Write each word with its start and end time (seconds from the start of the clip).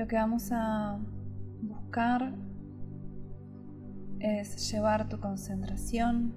Lo 0.00 0.08
que 0.08 0.16
vamos 0.16 0.48
a 0.50 0.98
buscar 1.60 2.32
es 4.18 4.72
llevar 4.72 5.10
tu 5.10 5.20
concentración, 5.20 6.32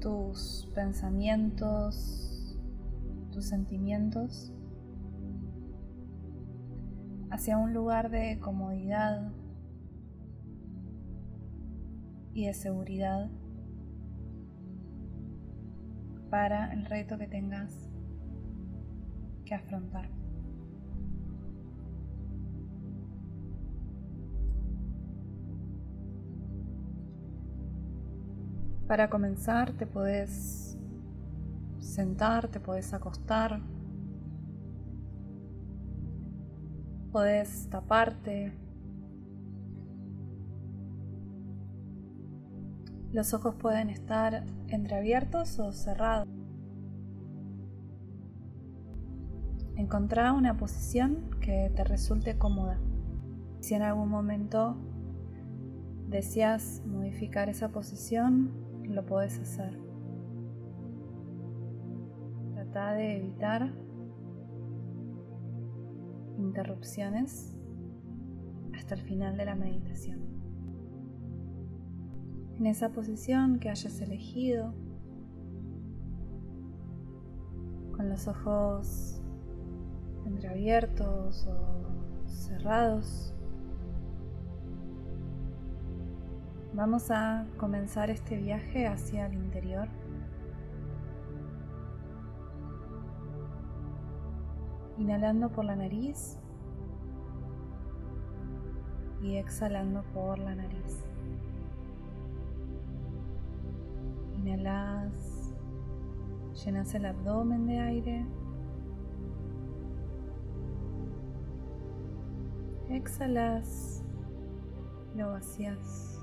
tus 0.00 0.70
pensamientos, 0.72 2.56
tus 3.32 3.46
sentimientos 3.46 4.52
hacia 7.30 7.58
un 7.58 7.74
lugar 7.74 8.08
de 8.08 8.38
comodidad 8.38 9.32
y 12.34 12.46
de 12.46 12.54
seguridad 12.54 13.28
para 16.30 16.72
el 16.72 16.84
reto 16.84 17.18
que 17.18 17.26
tengas 17.26 17.88
que 19.48 19.54
afrontar. 19.54 20.10
Para 28.86 29.08
comenzar 29.08 29.72
te 29.72 29.86
puedes 29.86 30.78
sentar, 31.78 32.48
te 32.48 32.60
puedes 32.60 32.92
acostar, 32.92 33.60
puedes 37.10 37.68
taparte. 37.70 38.52
Los 43.12 43.32
ojos 43.32 43.54
pueden 43.54 43.88
estar 43.88 44.44
entreabiertos 44.68 45.58
o 45.58 45.72
cerrados. 45.72 46.37
Encontrar 49.78 50.32
una 50.32 50.56
posición 50.56 51.30
que 51.40 51.70
te 51.76 51.84
resulte 51.84 52.36
cómoda. 52.36 52.80
Si 53.60 53.74
en 53.74 53.82
algún 53.82 54.08
momento 54.08 54.76
deseas 56.08 56.82
modificar 56.84 57.48
esa 57.48 57.68
posición, 57.68 58.50
lo 58.82 59.06
puedes 59.06 59.38
hacer. 59.38 59.78
Trata 62.54 62.94
de 62.94 63.18
evitar 63.18 63.72
interrupciones 66.38 67.56
hasta 68.74 68.96
el 68.96 69.02
final 69.02 69.36
de 69.36 69.44
la 69.44 69.54
meditación. 69.54 70.18
En 72.56 72.66
esa 72.66 72.88
posición 72.90 73.60
que 73.60 73.70
hayas 73.70 74.00
elegido, 74.00 74.74
con 77.92 78.08
los 78.08 78.26
ojos 78.26 79.17
entreabiertos 80.26 81.46
o 81.46 82.26
cerrados, 82.26 83.34
Vamos 86.78 87.10
a 87.10 87.44
comenzar 87.56 88.08
este 88.08 88.36
viaje 88.36 88.86
hacia 88.86 89.26
el 89.26 89.34
interior. 89.34 89.88
Inhalando 94.96 95.48
por 95.48 95.64
la 95.64 95.74
nariz 95.74 96.38
y 99.22 99.38
exhalando 99.38 100.04
por 100.14 100.38
la 100.38 100.54
nariz. 100.54 101.04
Inhalas, 104.36 105.52
llenas 106.64 106.94
el 106.94 107.06
abdomen 107.06 107.66
de 107.66 107.80
aire. 107.80 108.26
Exhalas, 112.98 114.02
lo 115.14 115.30
vacías. 115.30 116.20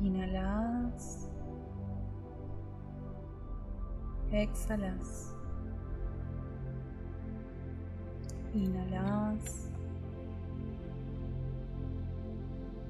Inhalas. 0.00 1.28
Exhalas. 4.30 5.34
Inhalas. 8.54 9.72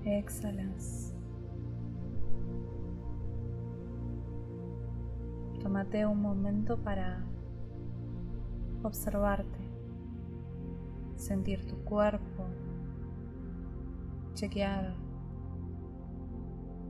Exhalas. 0.05 1.15
Tómate 5.63 6.05
un 6.05 6.21
momento 6.21 6.77
para 6.77 7.25
observarte, 8.83 9.59
sentir 11.17 11.67
tu 11.67 11.77
cuerpo, 11.85 12.47
chequear 14.35 14.95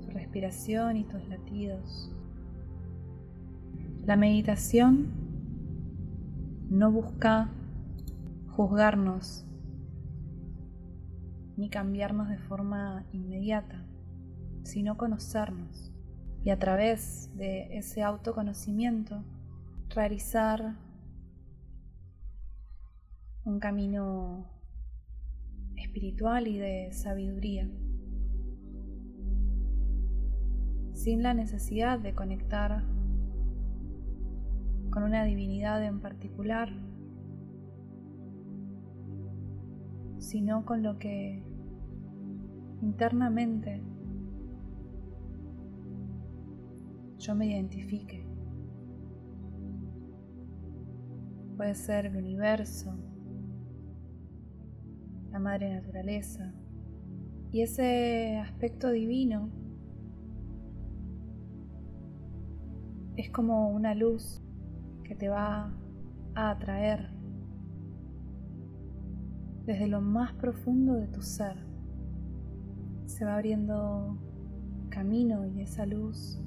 respiración 0.09 0.97
y 0.97 1.04
tus 1.04 1.26
latidos. 1.28 2.10
La 4.04 4.16
meditación 4.16 5.09
no 6.71 6.91
busca 6.91 7.50
juzgarnos 8.49 9.44
ni 11.56 11.70
cambiarnos 11.70 12.28
de 12.28 12.38
forma 12.38 13.05
inmediata, 13.12 13.84
sino 14.62 14.97
conocernos 14.97 15.93
y 16.44 16.50
a 16.50 16.59
través 16.59 17.31
de 17.37 17.76
ese 17.76 18.03
autoconocimiento 18.03 19.25
realizar 19.91 20.76
un 23.49 23.59
camino 23.61 24.47
espiritual 25.77 26.47
y 26.47 26.59
de 26.59 26.93
sabiduría. 26.93 27.69
sin 30.99 31.23
la 31.23 31.33
necesidad 31.33 32.01
de 32.01 32.13
conectar 32.13 32.83
con 34.91 35.05
una 35.05 35.23
divinidad 35.23 35.85
en 35.85 36.01
particular, 36.01 36.69
sino 40.19 40.65
con 40.65 40.83
lo 40.83 40.99
que 40.99 41.45
internamente 42.83 43.81
yo 47.19 47.37
me 47.37 47.47
identifique. 47.47 48.27
Puede 51.57 51.77
ser 51.77 52.07
el 52.07 52.17
universo, 52.17 52.99
madre 55.38 55.72
naturaleza 55.75 56.53
y 57.50 57.62
ese 57.62 58.37
aspecto 58.38 58.91
divino 58.91 59.50
es 63.16 63.31
como 63.31 63.71
una 63.71 63.94
luz 63.94 64.43
que 65.03 65.15
te 65.15 65.28
va 65.28 65.72
a 66.34 66.50
atraer 66.50 67.10
desde 69.65 69.87
lo 69.87 70.00
más 70.00 70.32
profundo 70.34 70.94
de 70.94 71.09
tu 71.09 71.21
ser. 71.21 71.56
Se 73.06 73.25
va 73.25 73.34
abriendo 73.34 74.19
camino 74.88 75.47
y 75.47 75.60
esa 75.62 75.84
luz 75.84 76.41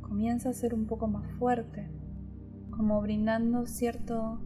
comienza 0.00 0.50
a 0.50 0.52
ser 0.52 0.74
un 0.74 0.86
poco 0.86 1.08
más 1.08 1.26
fuerte, 1.38 1.90
como 2.70 3.00
brindando 3.00 3.66
cierto 3.66 4.40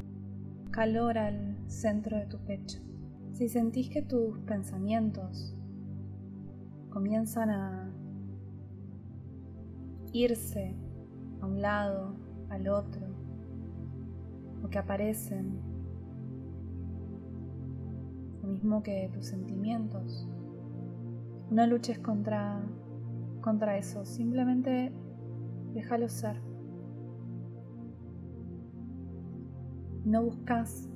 calor 0.70 1.18
al 1.18 1.57
centro 1.68 2.16
de 2.16 2.26
tu 2.26 2.38
pecho. 2.38 2.80
Si 3.32 3.48
sentís 3.48 3.88
que 3.90 4.02
tus 4.02 4.38
pensamientos 4.40 5.54
comienzan 6.90 7.50
a 7.50 7.92
irse 10.12 10.74
a 11.40 11.46
un 11.46 11.62
lado, 11.62 12.16
al 12.48 12.68
otro, 12.68 13.06
o 14.64 14.68
que 14.68 14.78
aparecen, 14.78 15.60
lo 18.42 18.48
mismo 18.48 18.82
que 18.82 19.10
tus 19.12 19.26
sentimientos. 19.26 20.26
No 21.50 21.66
luches 21.66 21.98
contra, 21.98 22.60
contra 23.40 23.78
eso, 23.78 24.04
simplemente 24.04 24.92
déjalo 25.74 26.08
ser. 26.08 26.40
No 30.04 30.24
buscas 30.24 30.88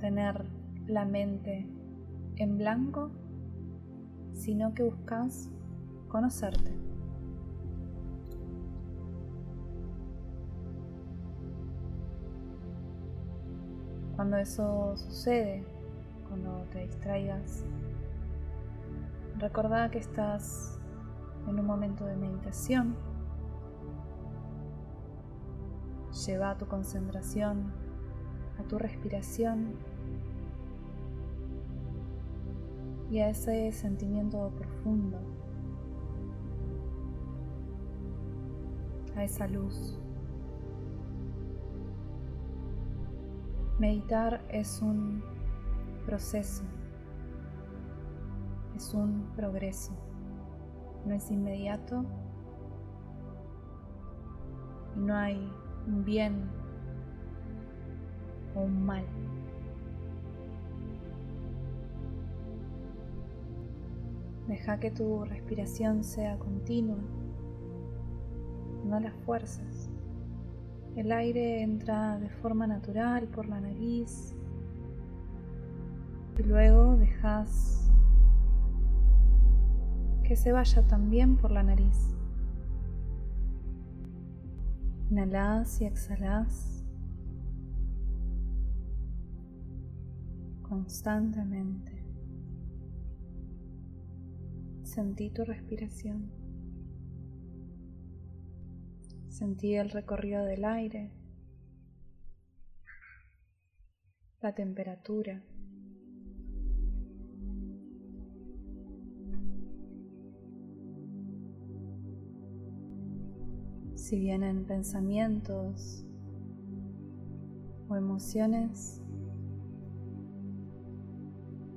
tener 0.00 0.44
la 0.86 1.04
mente 1.04 1.66
en 2.36 2.58
blanco, 2.58 3.10
sino 4.32 4.74
que 4.74 4.82
buscas 4.82 5.50
conocerte. 6.08 6.74
Cuando 14.16 14.36
eso 14.36 14.96
sucede, 14.96 15.64
cuando 16.28 16.64
te 16.72 16.80
distraigas, 16.80 17.64
recordá 19.38 19.90
que 19.90 19.98
estás 19.98 20.78
en 21.48 21.58
un 21.58 21.66
momento 21.66 22.04
de 22.04 22.16
meditación. 22.16 22.96
Lleva 26.26 26.56
tu 26.58 26.66
concentración 26.66 27.72
a 28.60 28.62
tu 28.64 28.78
respiración 28.78 29.74
y 33.10 33.18
a 33.18 33.30
ese 33.30 33.72
sentimiento 33.72 34.50
profundo, 34.50 35.18
a 39.16 39.24
esa 39.24 39.48
luz. 39.48 39.98
Meditar 43.78 44.44
es 44.50 44.82
un 44.82 45.22
proceso, 46.04 46.62
es 48.76 48.92
un 48.92 49.26
progreso, 49.34 49.92
no 51.06 51.14
es 51.14 51.30
inmediato 51.30 52.04
y 54.96 55.00
no 55.00 55.16
hay 55.16 55.50
un 55.86 56.04
bien 56.04 56.59
o 58.54 58.60
un 58.60 58.84
mal. 58.84 59.04
Deja 64.48 64.80
que 64.80 64.90
tu 64.90 65.24
respiración 65.24 66.02
sea 66.02 66.38
continua, 66.38 66.98
no 68.84 68.98
las 68.98 69.14
fuerzas. 69.24 69.88
El 70.96 71.12
aire 71.12 71.62
entra 71.62 72.18
de 72.18 72.28
forma 72.28 72.66
natural 72.66 73.28
por 73.28 73.48
la 73.48 73.60
nariz 73.60 74.34
y 76.36 76.42
luego 76.42 76.96
dejas 76.96 77.92
que 80.24 80.34
se 80.34 80.50
vaya 80.50 80.82
también 80.82 81.36
por 81.36 81.52
la 81.52 81.62
nariz. 81.62 82.16
Inhalas 85.10 85.80
y 85.80 85.84
exhalas 85.84 86.79
constantemente. 90.70 92.06
Sentí 94.84 95.30
tu 95.30 95.44
respiración. 95.44 96.30
Sentí 99.28 99.74
el 99.74 99.90
recorrido 99.90 100.44
del 100.44 100.64
aire, 100.64 101.10
la 104.40 104.54
temperatura. 104.54 105.42
Si 113.96 114.20
vienen 114.20 114.66
pensamientos 114.66 116.06
o 117.88 117.96
emociones, 117.96 118.99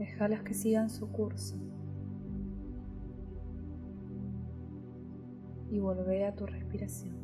déjalas 0.03 0.43
que 0.43 0.53
sigan 0.53 0.89
su 0.89 1.09
curso. 1.09 1.55
Y 5.69 5.79
volver 5.79 6.25
a 6.25 6.35
tu 6.35 6.45
respiración. 6.45 7.15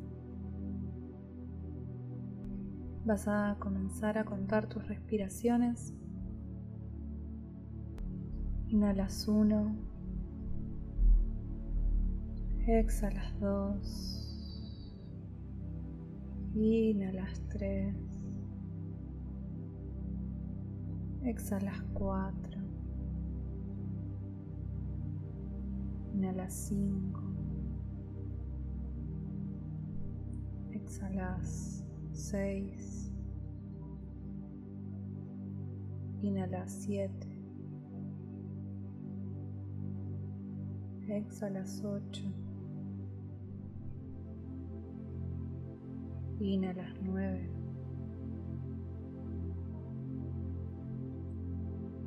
Vas 3.05 3.27
a 3.27 3.57
comenzar 3.59 4.17
a 4.17 4.23
contar 4.23 4.67
tus 4.67 4.87
respiraciones. 4.87 5.93
Inhalas 8.67 9.27
uno. 9.27 9.75
Exhalas 12.65 13.39
dos. 13.39 14.85
Inhalas 16.55 17.41
tres. 17.49 17.95
Exhalas 21.23 21.81
cuatro. 21.93 22.48
Inhalas 26.29 26.53
cinco. 26.53 27.23
Exhalas 30.71 31.83
seis. 32.11 33.11
Inhalas 36.21 36.71
siete. 36.71 37.27
Exhalas 41.07 41.83
ocho. 41.83 42.31
Inhalas 46.39 46.93
nueve. 47.01 47.49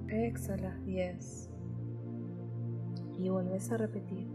Exhalas 0.07 0.81
diez. 0.85 1.52
Y 3.23 3.29
vuelves 3.29 3.71
a 3.71 3.77
repetir 3.77 4.27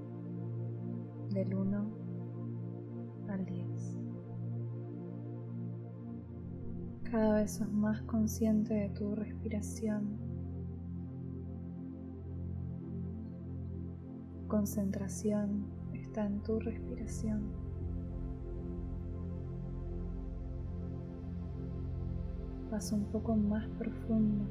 del 1.34 1.54
1 1.54 1.86
al 3.28 3.45
10. 3.45 4.00
Cada 7.12 7.36
vez 7.36 7.51
sos 7.51 7.69
más 7.69 8.01
consciente 8.04 8.74
de 8.74 8.89
tu 8.89 9.13
respiración. 9.13 10.18
Concentración 14.48 15.66
está 15.94 16.25
en 16.25 16.42
tu 16.44 16.57
respiración. 16.60 17.68
vas 22.72 22.92
un 22.92 23.06
poco 23.06 23.36
más 23.36 23.68
profundo 23.80 24.45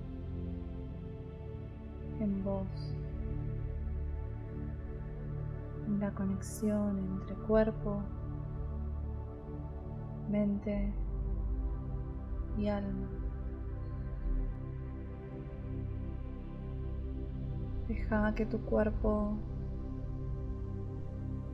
en 2.20 2.42
vos, 2.44 2.95
la 5.98 6.10
conexión 6.12 6.98
entre 6.98 7.34
cuerpo, 7.46 8.00
mente 10.30 10.92
y 12.58 12.68
alma. 12.68 13.08
Deja 17.88 18.34
que 18.34 18.46
tu 18.46 18.58
cuerpo 18.60 19.36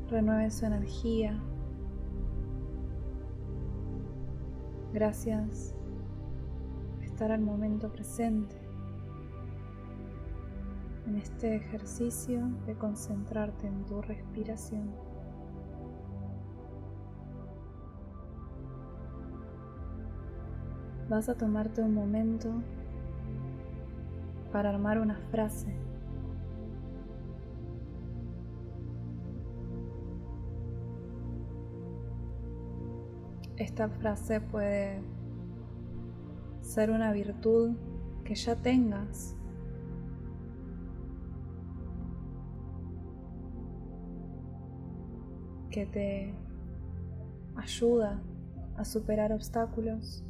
renueve 0.08 0.50
su 0.50 0.66
energía. 0.66 1.38
Gracias 4.92 5.74
al 7.30 7.40
momento 7.40 7.92
presente, 7.92 8.56
en 11.12 11.18
este 11.18 11.56
ejercicio 11.56 12.40
de 12.64 12.74
concentrarte 12.74 13.66
en 13.66 13.84
tu 13.84 14.00
respiración. 14.00 14.90
Vas 21.10 21.28
a 21.28 21.34
tomarte 21.34 21.82
un 21.82 21.92
momento 21.92 22.48
para 24.52 24.70
armar 24.70 24.98
una 25.00 25.18
frase. 25.30 25.76
Esta 33.58 33.90
frase 33.90 34.40
puede 34.40 35.02
ser 36.62 36.90
una 36.90 37.12
virtud 37.12 37.76
que 38.24 38.34
ya 38.34 38.56
tengas. 38.56 39.36
Que 45.72 45.86
te 45.86 46.34
ayuda 47.56 48.22
a 48.76 48.84
superar 48.84 49.32
obstáculos, 49.32 50.22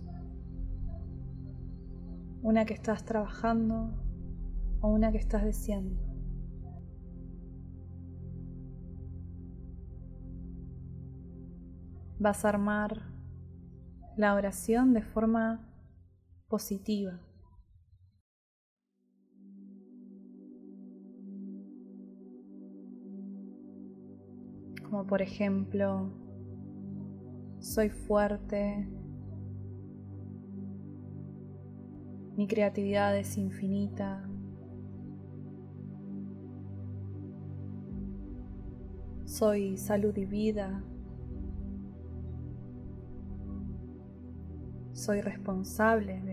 una 2.42 2.64
que 2.64 2.74
estás 2.74 3.04
trabajando 3.04 3.90
o 4.80 4.88
una 4.88 5.12
que 5.12 5.18
estás 5.18 5.44
deseando. 5.44 6.00
Vas 12.18 12.44
a 12.44 12.50
armar 12.50 13.02
la 14.16 14.34
oración 14.34 14.94
de 14.94 15.02
forma 15.02 15.68
positiva. 16.48 17.18
Como 24.92 25.06
por 25.06 25.22
ejemplo, 25.22 26.10
soy 27.60 27.88
fuerte, 27.88 28.86
mi 32.36 32.46
creatividad 32.46 33.16
es 33.16 33.38
infinita, 33.38 34.28
soy 39.24 39.78
salud 39.78 40.14
y 40.18 40.26
vida. 40.26 40.84
Soy 44.92 45.22
responsable 45.22 46.20
de 46.20 46.31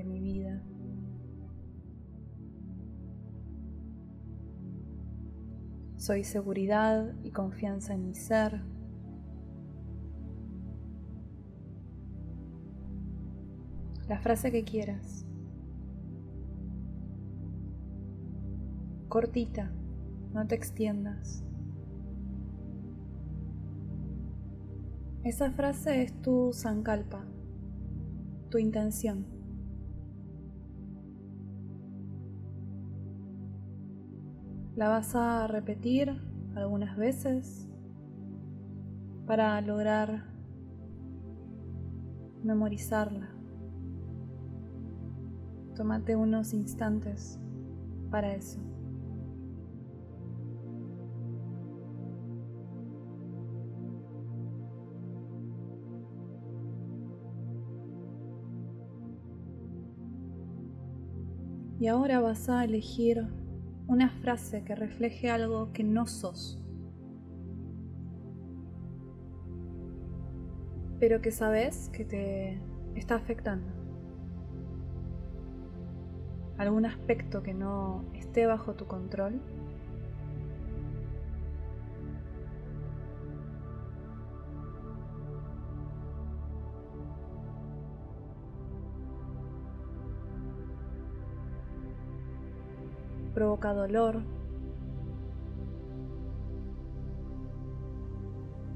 Soy 6.10 6.24
seguridad 6.24 7.14
y 7.22 7.30
confianza 7.30 7.94
en 7.94 8.08
mi 8.08 8.16
ser. 8.16 8.64
La 14.08 14.20
frase 14.20 14.52
que 14.52 14.64
quieras. 14.64 15.28
Cortita, 19.08 19.72
no 20.34 20.48
te 20.48 20.56
extiendas. 20.56 21.44
Esa 25.24 25.52
frase 25.52 26.02
es 26.02 26.20
tu 26.24 26.54
sankalpa, 26.54 27.24
tu 28.50 28.58
intención. 28.58 29.39
La 34.80 34.88
vas 34.88 35.14
a 35.14 35.46
repetir 35.48 36.10
algunas 36.56 36.96
veces 36.96 37.68
para 39.28 39.60
lograr 39.60 40.24
memorizarla. 42.46 43.28
Tómate 45.76 46.16
unos 46.16 46.54
instantes 46.54 47.42
para 48.10 48.34
eso. 48.34 48.62
Y 61.82 61.88
ahora 61.88 62.22
vas 62.22 62.48
a 62.48 62.64
elegir 62.64 63.28
una 63.90 64.12
frase 64.22 64.64
que 64.64 64.76
refleje 64.76 65.32
algo 65.32 65.74
que 65.74 65.84
no 65.84 66.06
sos, 66.06 66.62
pero 71.00 71.22
que 71.22 71.32
sabes 71.32 71.90
que 71.90 72.06
te 72.06 72.62
está 72.94 73.16
afectando. 73.16 73.68
Algún 76.60 76.86
aspecto 76.86 77.42
que 77.42 77.56
no 77.56 78.06
esté 78.14 78.46
bajo 78.46 78.76
tu 78.76 78.86
control. 78.86 79.42
Provoca 93.40 93.74
dolor, 93.74 94.22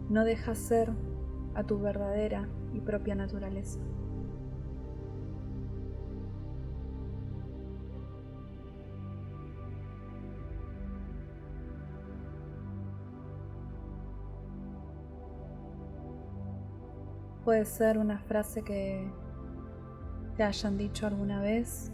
no 0.09 0.23
deja 0.23 0.55
ser 0.55 0.89
a 1.53 1.65
tu 1.65 1.79
verdadera 1.79 2.47
y 2.71 2.79
propia 2.79 3.13
naturaleza. 3.13 3.81
Puede 17.43 17.65
ser 17.65 17.97
una 17.97 18.19
frase 18.19 18.63
que 18.63 19.11
te 20.37 20.43
hayan 20.43 20.77
dicho 20.77 21.05
alguna 21.05 21.41
vez 21.41 21.91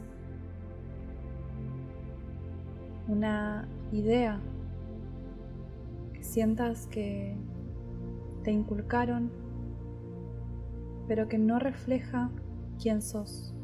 una 3.09 3.67
idea 3.91 4.39
que 6.13 6.23
sientas 6.23 6.85
que 6.87 7.35
te 8.43 8.51
inculcaron, 8.51 9.31
pero 11.07 11.27
que 11.27 11.39
no 11.39 11.57
refleja 11.57 12.29
quién 12.81 13.01
sos. 13.01 13.55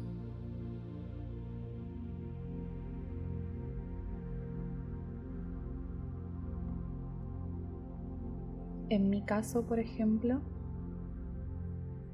En 8.88 9.10
mi 9.10 9.22
caso, 9.22 9.66
por 9.66 9.78
ejemplo, 9.78 10.40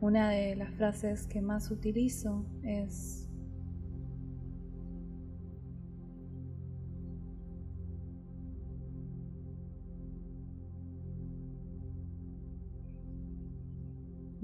una 0.00 0.30
de 0.30 0.56
las 0.56 0.74
frases 0.74 1.26
que 1.26 1.40
más 1.40 1.70
utilizo 1.70 2.44
es 2.62 3.31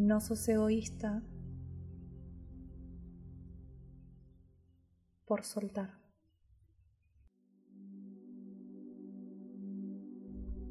No 0.08 0.22
sos 0.22 0.48
egoísta 0.48 1.22
por 5.26 5.44
soltar. 5.44 5.98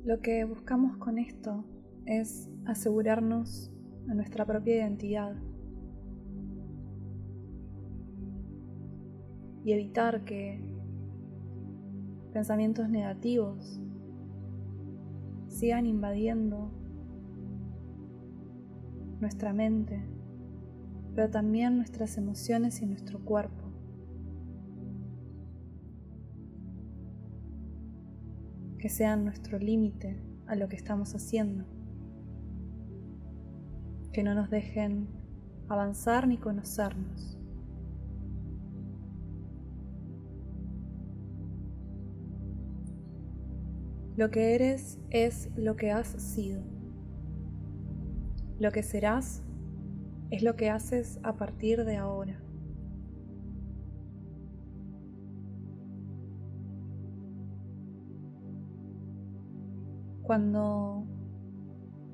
Lo 0.03 0.22
que 0.22 0.44
buscamos 0.44 0.98
con 0.98 1.20
esto 1.20 1.63
es 2.08 2.50
asegurarnos 2.65 3.72
a 4.10 4.15
nuestra 4.15 4.44
propia 4.44 4.77
identidad 4.77 5.36
y 9.63 9.72
evitar 9.72 10.25
que 10.25 10.60
pensamientos 12.34 12.89
negativos 12.89 13.79
sigan 15.48 15.86
invadiendo 15.86 16.76
nuestra 19.19 19.53
mente, 19.53 20.03
pero 21.15 21.29
también 21.29 21.77
nuestras 21.77 22.17
emociones 22.17 22.81
y 22.81 22.86
nuestro 22.86 23.19
cuerpo. 23.19 23.63
Que 28.77 28.89
sean 28.89 29.25
nuestro 29.25 29.57
límite 29.57 30.21
a 30.45 30.55
lo 30.55 30.69
que 30.69 30.75
estamos 30.75 31.15
haciendo. 31.15 31.65
Que 34.13 34.24
no 34.24 34.36
nos 34.36 34.50
dejen 34.50 35.07
avanzar 35.67 36.27
ni 36.27 36.38
conocernos. 36.38 37.38
Lo 44.15 44.31
que 44.31 44.55
eres 44.55 45.00
es 45.12 45.51
lo 45.55 45.75
que 45.75 45.91
has 45.91 46.07
sido. 46.07 46.76
Lo 48.60 48.72
que 48.72 48.82
serás 48.82 49.44
es 50.32 50.42
lo 50.42 50.56
que 50.56 50.70
haces 50.72 51.20
a 51.22 51.34
partir 51.34 51.86
de 51.86 51.98
ahora. 51.98 52.40
Cuando 60.24 61.06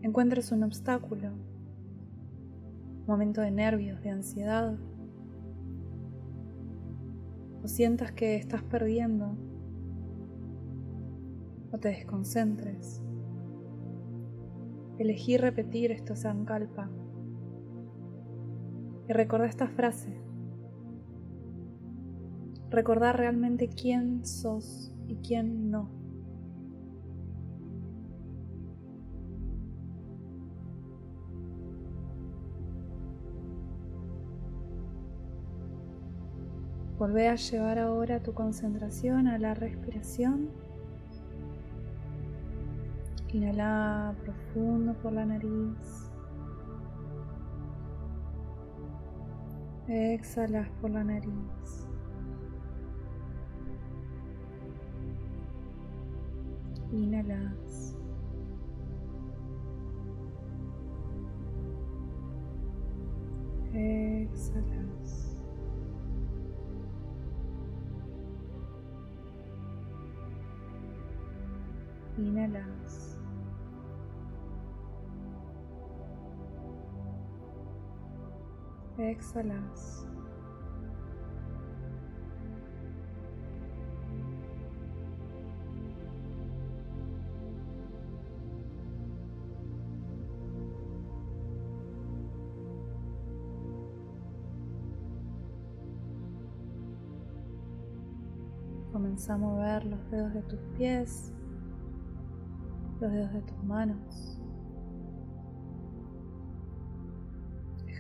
encuentres 0.01 0.51
un 0.51 0.63
obstáculo, 0.63 1.29
momento 3.07 3.39
de 3.39 3.51
nervios, 3.51 4.01
de 4.01 4.09
ansiedad, 4.09 4.75
o 7.63 7.67
sientas 7.67 8.11
que 8.11 8.35
estás 8.35 8.61
perdiendo, 8.63 9.37
o 11.71 11.77
te 11.77 11.87
desconcentres, 11.87 13.01
elegí 14.97 15.37
repetir 15.37 15.91
esto 15.91 16.15
Sankalpa 16.15 16.89
y 19.07 19.13
recordar 19.13 19.49
esta 19.49 19.67
frase. 19.67 20.17
Recordar 22.69 23.17
realmente 23.17 23.69
quién 23.69 24.25
sos 24.25 24.93
y 25.07 25.15
quién 25.17 25.69
no. 25.69 26.03
Volvé 36.97 37.27
a 37.27 37.35
llevar 37.35 37.79
ahora 37.79 38.23
tu 38.23 38.33
concentración 38.33 39.27
a 39.27 39.37
la 39.37 39.53
respiración. 39.53 40.49
Inhala 43.33 44.13
profundo 44.23 44.93
por 45.01 45.11
la 45.11 45.25
nariz. 45.25 46.11
Exhalas 49.87 50.69
por 50.79 50.91
la 50.91 51.03
nariz. 51.03 51.87
Inhalas. 56.91 57.97
Exhalas. 63.73 65.35
Inhalas. 72.19 73.12
Exhalas. 79.03 80.07
Comienza 98.93 99.33
a 99.33 99.37
mover 99.37 99.85
los 99.85 100.09
dedos 100.11 100.33
de 100.33 100.41
tus 100.43 100.59
pies, 100.77 101.33
los 103.01 103.11
dedos 103.11 103.33
de 103.33 103.41
tus 103.41 103.63
manos. 103.65 104.32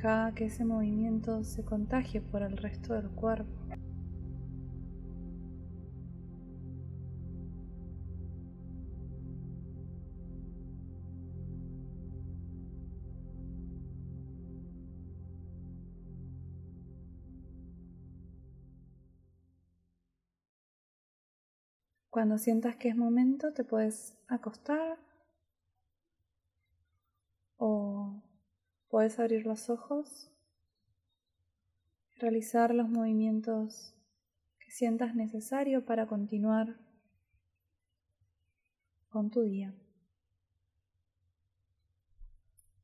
Deja 0.03 0.33
que 0.35 0.47
ese 0.47 0.65
movimiento 0.65 1.45
se 1.45 1.63
contagie 1.63 2.19
por 2.19 2.41
el 2.41 2.57
resto 2.57 2.93
del 2.93 3.09
cuerpo. 3.09 3.49
Cuando 22.09 22.37
sientas 22.37 22.75
que 22.75 22.89
es 22.89 22.97
momento, 22.97 23.53
te 23.53 23.63
puedes 23.63 24.17
acostar 24.27 24.97
o 27.55 28.21
puedes 28.93 29.17
abrir 29.17 29.47
los 29.47 29.71
ojos 29.71 30.29
realizar 32.19 32.75
los 32.75 32.87
movimientos 32.87 33.95
que 34.59 34.69
sientas 34.69 35.15
necesario 35.15 35.83
para 35.83 36.05
continuar 36.05 36.77
con 39.09 39.31
tu 39.31 39.41
día. 39.41 39.73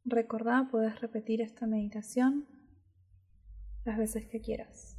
Recordá, 0.03 0.67
puedes 0.71 0.99
repetir 0.99 1.43
esta 1.43 1.67
meditación 1.67 2.47
las 3.85 3.99
veces 3.99 4.25
que 4.25 4.41
quieras. 4.41 4.98